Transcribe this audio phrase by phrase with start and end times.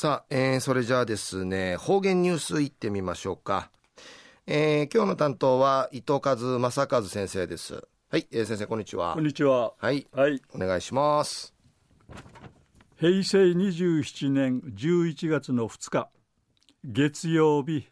[0.00, 3.70] さあ、えー、それじゃあですね、方言ニュースいってみましょうか。
[4.46, 7.86] えー、今日の担当は伊藤和正和先生です。
[8.08, 9.12] はい、えー、先生こんにちは。
[9.12, 9.74] こんにちは。
[9.76, 10.06] はい。
[10.12, 10.40] はい。
[10.54, 11.52] お願いします。
[12.96, 16.08] 平成27年11月の2日、
[16.82, 17.86] 月曜日、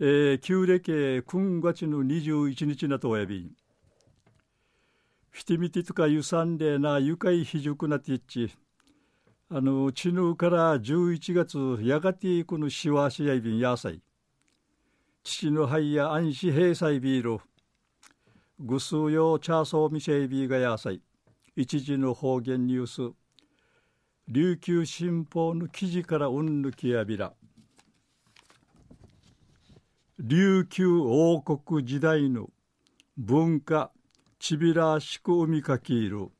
[0.00, 3.52] えー、旧暦9月の21日なとおやび
[5.28, 8.56] フィティミティとかゆさんでなゆかいひじゅくなっていっち、
[9.54, 14.00] あの、ちぬから11月、やがてこのしわしやいびんやさい。
[15.22, 17.38] 父の肺や安心閉塞ビール。
[18.58, 21.02] ぐすうよチャーソーミシェイビーがやさい。
[21.54, 23.14] 一時の方言ニュース。
[24.26, 27.34] 琉球新報の記事からうんぬきやびら。
[30.18, 32.48] 琉球王国時代の
[33.18, 33.92] 文化、
[34.38, 36.30] ちびらしく海かきいる。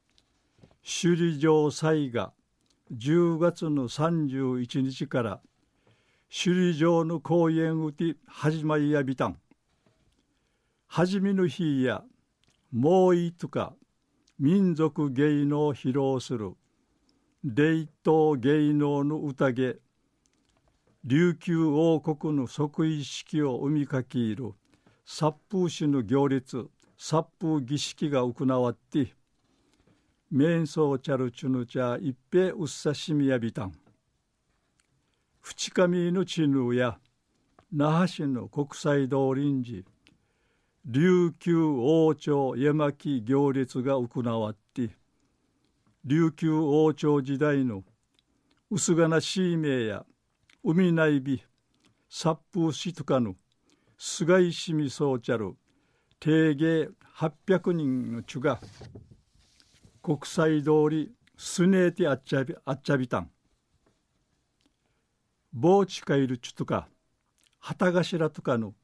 [0.83, 2.33] 首里城祭が
[2.95, 5.41] 10月の31日から
[6.29, 9.39] 首里城の公演うて始まりやびたん。
[10.89, 12.03] はじめの日や
[12.71, 13.75] もういとか
[14.39, 16.53] 民族芸能を披露する
[17.43, 19.79] 伝統芸能の宴
[21.05, 24.53] 琉球王国の即位式を生みかきいる
[25.07, 29.15] 殺風市の行列殺風儀式が行わって
[30.35, 33.73] 面相チャルチュヌチャ一平うっさしみやびたん。
[35.43, 36.99] 淵上の地ぬや
[37.71, 39.83] 那覇市の国際通り寺
[40.87, 44.97] 琉球王朝絵巻行列が行わって
[46.07, 47.85] 琉球王朝時代の
[48.71, 50.07] 薄がなしい名や
[50.65, 51.45] 海内美
[52.09, 53.37] 殺風しとかぬ
[53.99, 55.57] 菅石みそうちゃる
[56.19, 56.89] 定芸
[57.19, 58.59] 800人の地が
[60.03, 63.31] 国際通りすねえてあっちゃびあっちゃびたん
[65.55, 66.89] 傍地かいるちとか
[67.61, 68.75] 旗頭とかの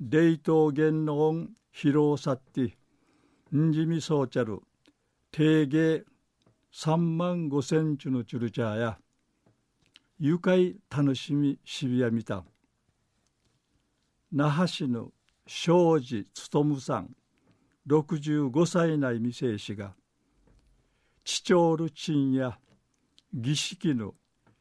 [0.00, 2.76] 霊道言の音披露さって
[3.54, 4.60] んじみそうちゃる
[5.32, 6.04] 定芸
[6.70, 8.98] 三万五千チのチュルチャーや
[10.20, 12.44] 愉快楽しみしびやみた
[14.30, 15.10] 那覇市の
[15.46, 17.10] 庄司勉さん
[17.88, 19.94] 65歳内未成氏が
[21.24, 22.58] 地長ルチンや
[23.32, 24.14] 儀式の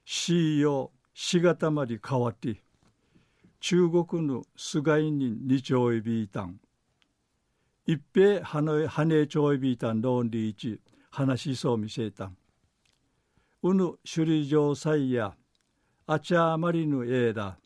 [0.06, 2.62] しよしがたまり変わって
[3.60, 6.60] 中国の菅井に二丁いびいたん。
[7.86, 10.80] 一平はねはねちょいびいたん論理一
[11.10, 12.38] 話しそう見せたん。
[13.64, 15.34] うぬ首里城祭や
[16.08, 17.58] あちゃあまりぬえだ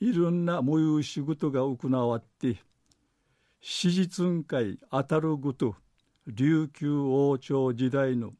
[0.00, 2.56] いろんな模様仕事が行わって
[3.60, 5.74] 史実ん会当たるごと
[6.30, 8.32] 琉球王朝時代の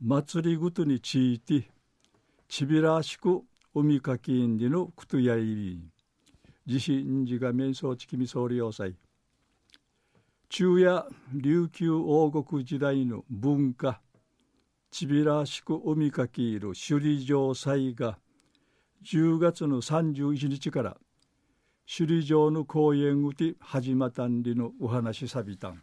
[0.00, 1.70] 祭りごとについて
[2.48, 3.42] ちびらしく
[3.74, 5.80] 海かきんりのくとやいび
[6.66, 8.94] 自身自が面相ちきみ総理要塞
[10.48, 11.04] 中夜
[11.34, 14.00] 琉球王国時代の文化。
[14.90, 18.18] ちびらしく海かきいる首里城祭が
[19.04, 20.96] 10月の31日から
[21.86, 25.82] 首里城の公園うて始まったんりのお話さびたん。